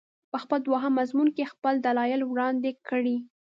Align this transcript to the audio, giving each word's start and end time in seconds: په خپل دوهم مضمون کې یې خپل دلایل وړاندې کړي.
په 0.31 0.37
خپل 0.43 0.59
دوهم 0.67 0.93
مضمون 0.99 1.27
کې 1.35 1.41
یې 1.43 1.51
خپل 1.53 1.73
دلایل 1.87 2.21
وړاندې 2.25 2.71
کړي. 2.87 3.17